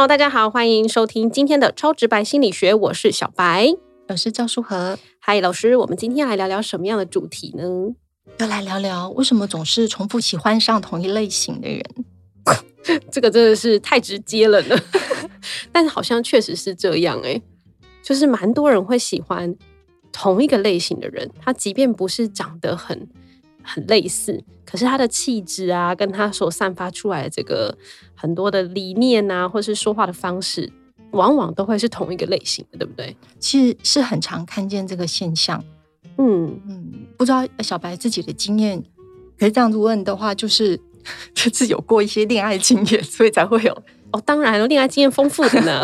[0.00, 3.68] Hello，大家好，欢迎收听今天的超直白心理学，我是小白，
[4.08, 4.98] 我是赵书和。
[5.18, 7.62] 嗨，老师，我们今天来聊聊什么样的主题呢？
[8.38, 11.84] 要来聊聊为什么总是重复喜欢上同一类型的人？
[13.12, 14.76] 这个真的是太直接了呢。
[15.70, 17.38] 但是好像确实是这样哎，
[18.02, 19.54] 就是蛮多人会喜欢
[20.10, 23.06] 同一个类型的人，他即便不是长得很
[23.62, 27.76] 很类似，可是他的气质啊，跟他所散发出来的这个
[28.14, 30.72] 很多的理念啊，或是说话的方式，
[31.12, 33.16] 往往都会是同一个类型的，对不对？
[33.38, 35.62] 其实是很常看见这个现象。
[36.18, 38.82] 嗯嗯，不知道小白自己的经验，
[39.38, 40.78] 可是这样子问的话，就是
[41.34, 43.82] 就是有过一些恋爱经验，所以才会有。
[44.12, 45.82] 哦，当然了，恋爱经验丰富的呢。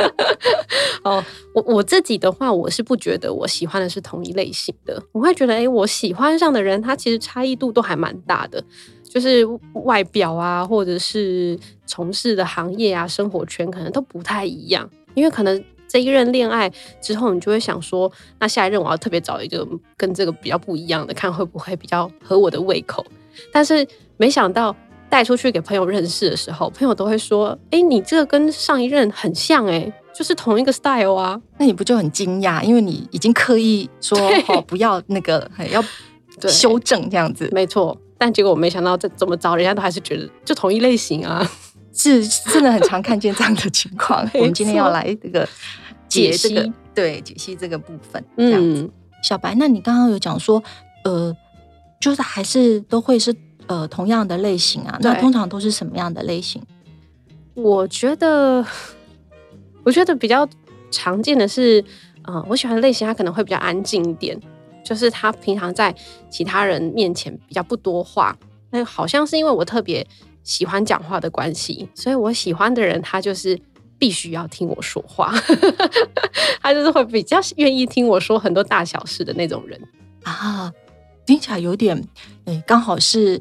[1.02, 5.02] 哦，我我自己的话，我是不觉得我喜欢的是同一类型的。
[5.12, 8.62] 我会觉得，哎，我喜欢上的人，他其实差异度都还蛮大的，
[9.02, 9.42] 就是
[9.84, 14.88] 外表啊，或者是从事的行业啊，生活圈可能都不太一样。
[15.14, 23.04] 因为可能这一任恋爱之后，你就会想说，那下一任我要特别找一个跟这个比较不一样的，看会不会比较合我的胃口。
[23.50, 23.86] 但是
[24.18, 24.76] 没想到。
[25.10, 31.38] 带出去给朋友认识的时候，朋友都会说：“哎，你这个跟上一任很像，哎，就是同一个 style 啊。
[31.58, 32.62] ”那你不就很惊讶？
[32.62, 34.16] 因为你已经刻意说
[34.46, 35.84] 哦，不要那个，要
[36.48, 37.48] 修正这样子。
[37.52, 41.44] 没错，但结果我没想到这怎么着，人家都还是觉得就同一类型啊，
[41.92, 44.24] 是真的很常看见这样的情况。
[44.34, 45.46] 我们今天要来这个
[46.08, 48.24] 解析，对解析这个部分。
[48.36, 48.88] 嗯，
[49.24, 50.62] 小白，那你刚刚有讲说，
[51.04, 51.36] 呃，
[51.98, 53.34] 就是还是都会是。
[53.70, 56.60] 呃，同样的类型啊，那通常都是什么样的类型？
[57.54, 58.66] 我觉得，
[59.84, 60.48] 我觉得比较
[60.90, 61.80] 常见的是，
[62.26, 64.36] 嗯，我喜欢的类型，他可能会比较安静一点，
[64.84, 65.94] 就是他平常在
[66.28, 68.36] 其他人面前比较不多话。
[68.70, 70.04] 那好像是因为我特别
[70.42, 73.56] 喜欢讲话的关系，所以我喜欢的人，他就是
[74.00, 75.32] 必须要听我说话，
[76.60, 79.80] 他就是会比较愿意听我说很多大小事的那种人
[80.24, 80.72] 啊。
[81.26, 81.96] 听起来有点，
[82.46, 83.40] 诶，刚好是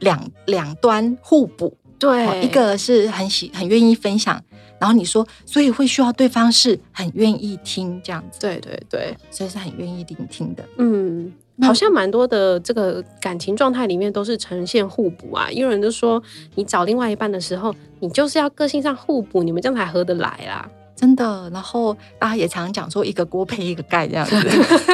[0.00, 1.76] 两两端互补。
[1.98, 4.42] 对，一个是很喜很愿意分享，
[4.78, 8.40] 然后你说，所以会需要对方是很愿意听这样子。
[8.40, 10.64] 对对对，所以是很愿意聆听的。
[10.78, 15.50] 嗯，好像蛮多的这个感情状态里面都是呈现互补啊。
[15.50, 16.22] 有人就说，
[16.54, 20.66] 你找另外一半的时候，你就是要个性上互补，你们这样才合得来啦。
[20.96, 24.36] 真的，然后大家也常讲说一个锅配一个盖这样子。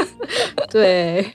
[0.70, 1.32] 对，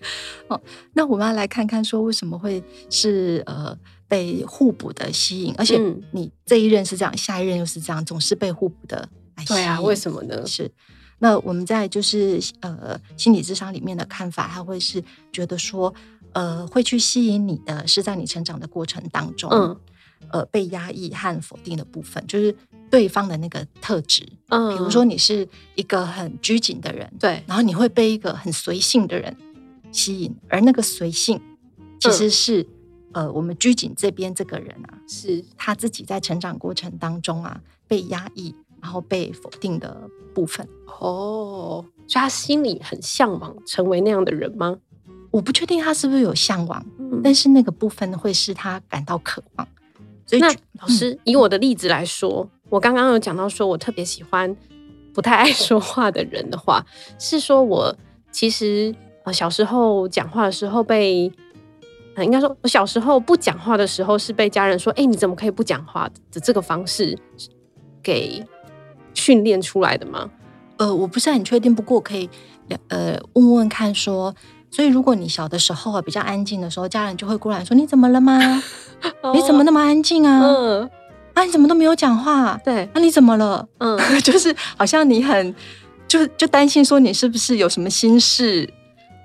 [0.54, 0.62] 哦，
[0.94, 5.80] 那我们要来看看说为什么会是呃被互补的吸引，而且
[6.12, 9.08] 你这一任是这样，下一任又是这样，总是被互补的
[9.38, 9.60] 来吸引。
[9.60, 10.46] 对啊，为什么呢？
[10.46, 10.70] 是
[11.20, 15.94] 那我们在就是呃心理智商里面的看法，他会是觉得说
[16.34, 19.78] 呃会去吸引你的是在你成长的过程当中，嗯，
[20.32, 22.56] 呃被压抑和否定的部分，就是。
[22.92, 29.34] 对方的那个特质，嗯，比如说你是一个很拘谨的人，对，然后你会被一个很随性的人
[29.92, 31.40] 吸引，而那个随性
[32.00, 32.66] 其实是
[33.12, 40.68] 呃，我们拘谨这边这个人啊，是他自己在成长过程当中啊被压抑，然后被否定的部分。
[41.00, 44.78] 哦，所以他心里很向往成为那样的人吗？
[45.30, 46.86] 我不确定他是不是有向往，
[47.24, 49.68] 但是那个部分会是他感到渴望。
[50.26, 50.42] 所以，
[50.80, 52.50] 老师以我的例子来说。
[52.70, 54.56] 我刚刚有讲到，说我特别喜欢
[55.14, 56.86] 不太爱说话的人的话，
[57.20, 57.94] 是说我
[58.32, 61.32] 其实呃小时候讲话的时候被，
[62.18, 67.18] 应该说我小时候不讲话的时候是被家人说，哎，你怎么可以不讲话的这个方式
[68.02, 68.44] 给
[69.14, 70.30] 训练出来的吗？
[70.78, 72.30] 呃，我不是很确定，不过可以
[72.88, 74.34] 呃问问看说，
[74.72, 78.40] 所以如果你小的时候啊比较安静的时候，家人就会过来说，你怎么了吗？
[79.34, 80.42] 你怎么那么安静啊？
[80.44, 80.90] 嗯。
[81.34, 82.60] 啊，你怎么都没有讲话？
[82.62, 83.66] 对，那你怎么了？
[83.78, 85.56] 嗯， 就是好像你很，
[86.06, 88.70] 就就担心说你是不是有什么心事，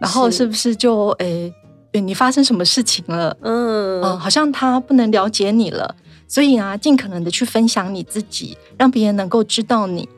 [0.00, 1.52] 然后是不是就诶，
[1.93, 3.37] 你发生什么事情了？
[3.40, 5.94] 嗯嗯，好像他不能了解你了，
[6.28, 10.08] 所以啊，尽可能的去分享你自己，让别人能够知道你，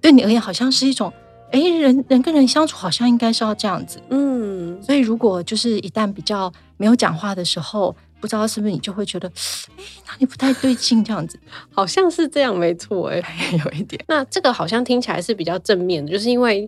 [0.00, 1.12] 对你而言好像是一种，
[1.50, 4.00] 哎，人人跟人相处好像应该是要这样子。
[4.10, 7.94] 嗯，所以如果就是一旦比较没有讲话的时候。
[8.20, 9.28] 不知道是不是你就会觉得，
[9.76, 11.04] 哎，哪里不太对劲？
[11.04, 11.38] 这样子，
[11.70, 13.22] 好像是这样，没错，哎，
[13.62, 14.02] 有一点。
[14.08, 16.66] 那这个好像听起来是比较正面的，就是因为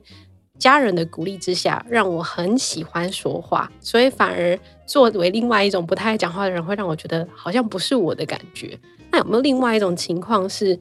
[0.58, 8.78] 家人的鼓励之下，让我很喜欢说话，所以反而作为另外一种不太爱讲话的人，会让我觉得好像不是我的感觉。
[9.10, 10.78] 那有没有另外一种情况，是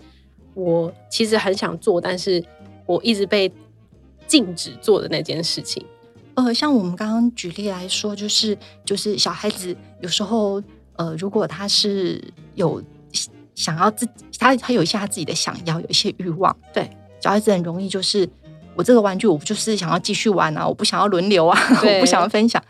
[0.54, 2.44] 我其实很想做，但是
[2.86, 3.52] 我一直被
[4.28, 5.86] 禁止做的那件事情？
[6.36, 10.62] 呃，像我们刚刚举例来说，就是就是小孩子有时候，
[10.98, 12.22] 呃，如果他是
[12.56, 12.82] 有
[13.54, 16.54] 想要自己，他他有一些他自己的想要，有一些欲望。
[16.74, 16.90] 对，
[17.22, 18.28] 小孩子很容易就是
[18.76, 22.62] 我这个玩具，我就是想要继续玩啊，我不想要轮流啊， 我不想要分享。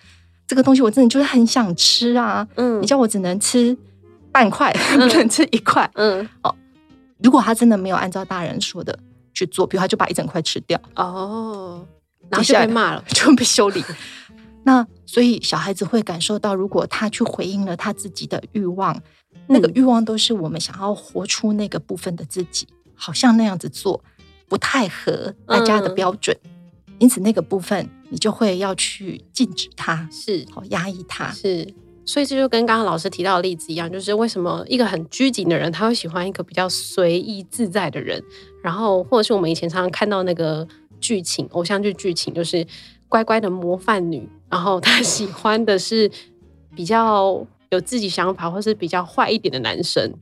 [0.47, 2.47] 这个东西，我真的就是很想吃啊。
[2.55, 3.75] 嗯，你叫我只能吃
[4.31, 5.89] 半块， 不能吃一块。
[5.95, 6.55] 嗯，哦，
[7.23, 8.97] 如果他真的没有按照大人说的
[9.33, 11.83] 去做，比如他就把一整块吃掉，哦，
[12.29, 13.83] 然后就被骂了， 就被修理。
[14.63, 18.99] 那所以小孩子会感受到，如果他去回应了他自己的欲望，
[19.47, 24.03] 那个欲望都是我们想要活出那个部分的自己，好像那样子做
[24.47, 26.35] 不太合大家的标准，
[26.99, 31.73] 因此那个部分你就会要去禁止他，是好压抑他，是。
[32.07, 38.23] 所以这就跟刚刚老师提到的例子一样，就是为什么一个很拘谨的人，他会喜欢一个比较随意自在的人，
[38.61, 40.67] 然后或者是我们以前常常看到那个
[40.99, 42.63] 剧情，偶像剧剧情，就是
[43.09, 44.29] 乖乖的模范女。
[44.47, 46.09] 然后她喜欢的是
[46.75, 50.13] 比较有自己想法，或是比较坏一点的男生。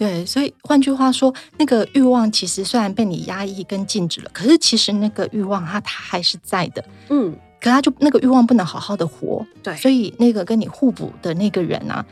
[0.00, 6.82] 对，所以换句话说，那个欲望其实虽然被你压抑跟禁止了，可是其实那个欲望它它还是在的。
[7.10, 9.46] 嗯，可他就那个欲望不能好好的活。
[9.62, 12.02] 对，所以那个跟你互补的那个人啊，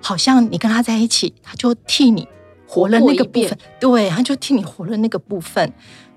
[0.00, 2.26] 好像你跟他在一起，他就替你
[2.66, 3.58] 活了那个部分。
[3.78, 5.70] 对，他就替你活了那个部分。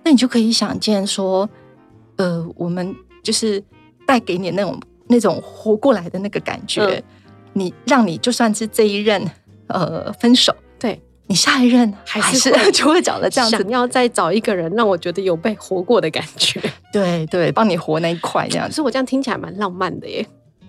[0.06, 1.50] 那你就可以想见说，
[2.16, 3.62] 呃，我们就是
[4.06, 4.80] 带给你那种。
[5.10, 7.02] 那种活过来的那个感觉，
[7.54, 9.26] 你让你就算是这一任
[9.68, 10.57] 呃分手，对
[11.28, 16.60] 你下一任还是 就会找了这样子，想要再找一个人让我觉得有被活过的感觉，
[16.92, 18.68] 对对，帮你活那一块这样。
[18.68, 20.26] 可是我这样听起来蛮浪漫的耶。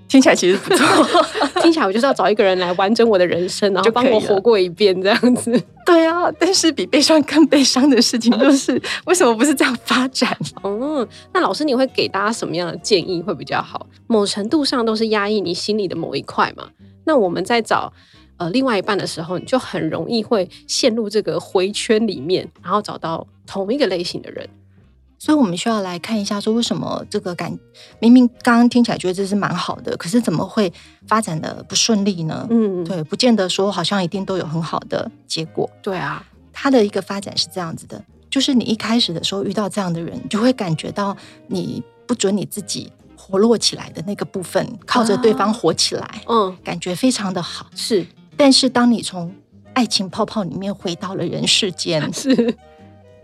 [0.08, 1.06] 听起来其实不错，
[1.60, 5.52] 听起来我就是要找一个人来完整我的人生，然后帮我活过一遍这样子。
[5.84, 10.34] 对啊，但是比悲伤更悲伤的事情就是，为什么不是这样发展？
[10.64, 13.86] 嗯，那老师你会给大家什么样的建议会比较好？
[14.06, 16.68] 某程度上都是压抑你心里的某一块嘛。
[17.04, 17.92] 那我们在找
[18.38, 24.48] 呃另外一半的时候，你就很容易会陷入这个回圈里面，然后找到同一个类型的人。
[25.20, 27.52] 所以，我们需要来看一下，说为什么这个感
[27.98, 30.72] 明明刚刚听起来觉得这是蛮好的，可是怎么会
[31.08, 32.46] 发展的不顺利呢？
[32.50, 35.68] 嗯，对，不见得说好像一定都有很好的结果。
[35.82, 38.00] 对啊，它的一个发展是这样子的，
[38.30, 41.16] 就是你一开始的时候遇到这样的人，你就会感觉到
[41.48, 47.66] 你不准你自己活络起来的那个部分，靠着对方活起来，嗯，感觉非常的好。
[47.74, 48.06] 是，
[48.38, 49.30] 但是当你从
[49.74, 52.56] 爱情泡泡里面回到了人世间， 是。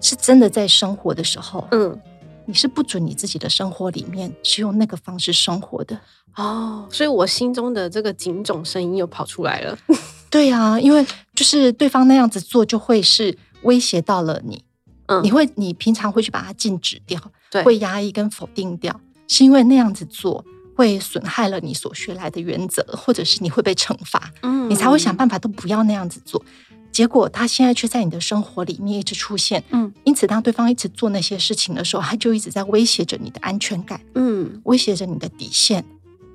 [0.00, 1.98] 是真的在生活的时候，嗯，
[2.44, 5.98] 你是不准你自己的生活里面是用那个方式生活的。
[6.36, 9.78] 哦，所以我心中的这个警种声音又跑出来了。
[10.28, 14.62] 对啊，因为就是对方那样子做，就会是威胁到了你，
[15.06, 17.18] 嗯，你会你平常会去把它禁止掉，
[17.50, 20.44] 对，会压抑跟否定掉，是因为那样子做
[20.74, 26.44] 会损害了你所学来的原则，或者是你会被惩罚，嗯，你才会想办法都不要那样子做。
[26.92, 35.84] 结果他现在却在你的生活里面一直出现，嗯，因此当对方一直做那些事情的时候，他就一直在威胁着你的安全感，嗯，威胁着你的底线。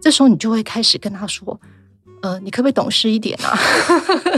[0.02, 1.60] 这时候你就会开始跟他说
[2.22, 3.58] ：“呃，你可不可以懂事一点啊？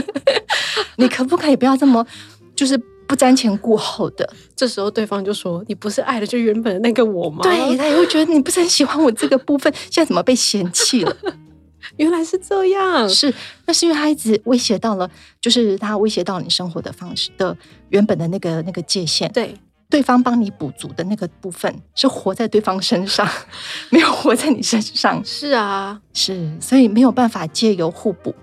[0.96, 2.06] 你可不可以不要这么
[2.54, 2.80] 就是
[3.12, 4.26] 不瞻前顾后的？”
[4.56, 11.14] 这时候对方就说：“你不是爱的就原本的那个我吗？”对他也会觉得你不是很喜欢我这个部分，现在怎么被嫌弃了？
[11.98, 13.34] 原来是这样，是
[13.66, 15.10] 那是因为他一直威胁到了，
[15.42, 17.54] 就是他威胁到你生活的方式的
[17.90, 19.30] 原本的那个那个界限。
[19.32, 19.54] 对，
[19.90, 23.28] 对方帮你补足的那个部分是活在对方身上，
[23.90, 25.22] 没有活在你身上。
[25.22, 28.34] 是啊，是，所以没有办法借由互补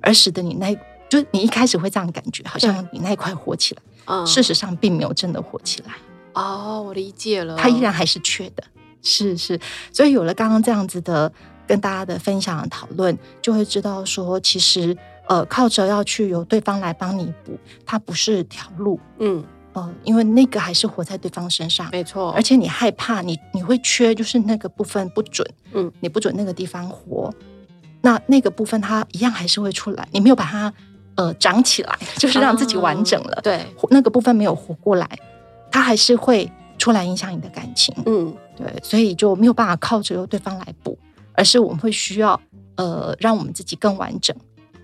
[0.00, 0.74] 而使得你那，
[1.08, 5.92] 就你一开始会这样感觉，好像你那一块火起来，嗯，事实上并没有真的火起来。
[6.34, 8.64] 哦，我理解了，他依然还是缺的。
[9.02, 9.58] 是是，
[9.92, 11.32] 所以有了刚刚这样子的。
[11.68, 14.96] 跟大家的分享讨论，就会知道说，其实
[15.28, 22.30] 呃，靠着要去由对方来帮你补，它不是条路，嗯呃，因为那个还是活在对方身上，没错。
[22.30, 27.30] 而且你害怕，你你会缺，就是那个部分不准，嗯，你不准那个地方活，
[28.00, 30.72] 那那个部分它一样还是会出来，你没有把它
[31.18, 33.60] 呃长起来，就是让自己完整了，对，
[33.90, 35.06] 那个部分没有活过来，
[35.70, 40.96] 它还是会出来影响你的感情，嗯，对，所以就没有办法靠着由对方来补。
[41.34, 42.40] 而是我们会需要，
[42.74, 44.34] 呃，让我们自己更完整，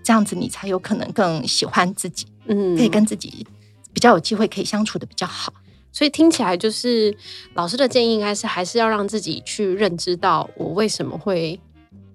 [0.01, 3.45] 这样子你才有可能更喜欢自己，嗯，可以跟自己
[3.91, 5.51] 比较有机会可以相处的比较好。
[5.91, 7.13] 所以听起来就是
[7.55, 11.59] 老师的建议，应该是还是要让自己去认知到我为什么会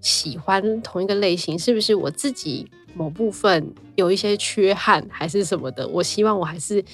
[0.00, 5.87] 喜欢同一个类型，是不是我自己某部分有一些缺憾，还是什么的？
[5.88, 6.85] 我希望我还是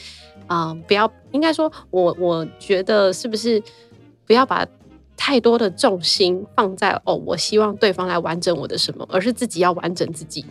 [0.47, 3.62] 啊，不要应该说，我我觉得是不是
[4.26, 4.67] 不要把。
[5.19, 10.45] 太多的重心放在哦，我希望对方来完整我的什么，而是自己要完整自己。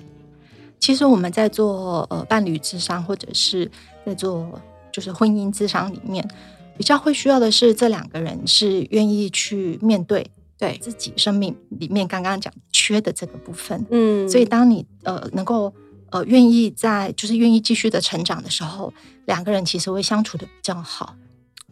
[0.80, 3.70] 其实我们在做呃伴侣智商，或者是
[4.04, 4.60] 在做
[4.92, 6.28] 就是婚姻智商里面，
[6.76, 10.26] 比较会需要的是这两个人是愿意去面对
[10.58, 10.78] 对。
[10.82, 13.86] 自己生命里面刚刚讲缺的这个部分。
[13.90, 15.74] 嗯，所以当你呃能够
[16.12, 18.94] 呃愿意在就是愿意继续的成长的时候，
[19.26, 21.16] 两个人其实会相处的比较好。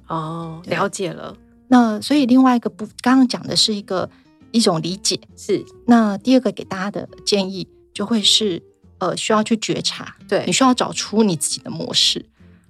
[0.07, 1.35] 哦，了解了。
[1.69, 4.09] 那所以另外一个不，刚刚讲的是一个
[4.51, 5.65] 一种理解，是。
[5.87, 8.61] 那第二个给大家的建议就会是，
[8.99, 10.43] 呃，需要去觉察，对。
[10.45, 12.25] 你需要找出你自己的模式，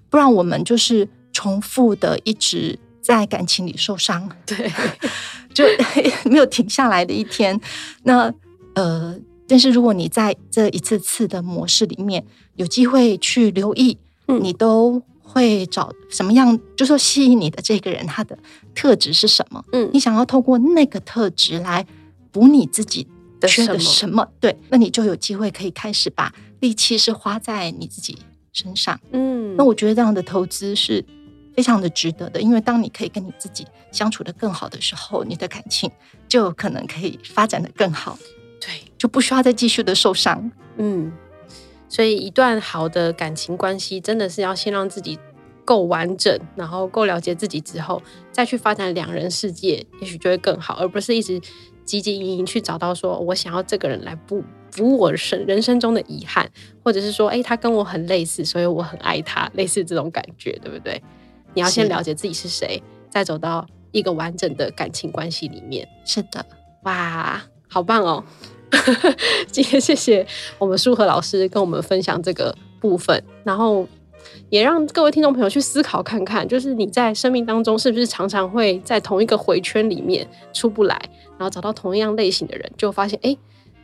[0.10, 4.72] 不然我们就是重复的一直在感情里受伤，对，
[5.54, 5.66] 就
[6.32, 7.60] 没有停下来的一天。
[8.04, 8.34] 那
[8.74, 9.16] 呃，
[9.48, 15.04] 但是如果你在这一次次的模式里面有机会去留意，嗯你都。
[15.26, 18.38] 会找什么样，就说吸引你的这个人，他的
[18.76, 19.64] 特质是什么？
[19.72, 21.84] 嗯，你想要透过那个特质来
[22.32, 23.08] 补你自己
[23.48, 24.28] 缺的什么？
[24.40, 28.16] 对，那你就有机会可以开始把力气是花在你自己
[28.52, 29.00] 身上。
[29.12, 31.04] 嗯，那我觉得这样的投资是
[31.56, 35.90] 非常的值得的，因为当你可以跟你自己相处的更好的时候，你的感情
[36.28, 38.18] 就可能可以发展的更好。
[38.60, 40.52] 对，就不需要再继续的受伤。
[40.78, 41.12] 嗯。
[41.90, 45.20] 所以，一段好的感情关系，真的是要先让自己
[45.64, 51.40] 够完整，然后够了解自己之后，再去发展两人世界，也许就会更好，而不是一直
[51.86, 56.50] 汲汲营营去找到说我想要这个人来补补我生人生中的遗憾，
[56.84, 61.00] 或者是说，哎，他跟我很类似，所以我很爱他，类似这种感觉，对不对？
[61.54, 65.88] 你要先了解自己是谁，再走到一个完整的感情关系里面。
[66.06, 66.46] 是的，
[66.84, 68.24] 哇，好棒哦！
[69.52, 70.26] 今天谢谢
[70.58, 73.88] 我们舒和老师跟我们分享这个部分，然后
[74.50, 81.00] 也让各位听众朋友去思考看看，就是你在生命当中是不是常常会在同一个回圈里面出不来，
[81.38, 83.38] 然后找到同样类型的人，就发现哎，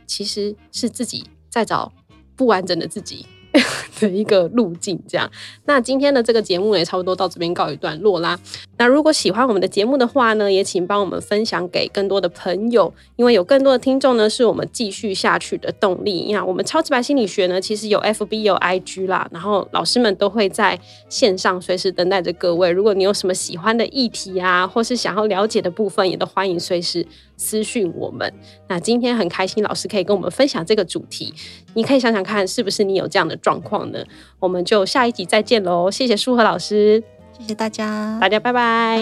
[0.06, 1.92] 其实是自己在找
[2.34, 3.26] 不完整的自己。
[4.00, 5.30] 的一个路径，这样。
[5.66, 8.38] 那今天的这个节目也差不多到这边告一段落啦。
[8.78, 16.24] 那如果喜欢我们的节目的话呢，也请帮我们分享给更多的朋友，因为有更多的听众呢，是我们继续下去的动力。
[16.26, 20.78] 你看，我们超级白心理学呢，其实有 FB 有 IG 啦，然后老师们都会在
[21.08, 22.70] 线上随时等待着各位。
[22.70, 27.06] 如果你有什么喜欢的议题啊，或是想要了解的部分，也都欢迎随时。
[27.36, 28.30] 私讯我们，
[28.68, 31.32] 那今天很开心，老师可以跟我们分享这个主题。
[31.72, 34.04] 你可以想想看，是不是你有这样的状况呢
[34.38, 35.90] 我们就下一集再见喽。
[35.90, 37.02] 谢谢舒和老师。
[37.38, 38.18] 谢谢大家。
[38.20, 39.00] 大家拜拜。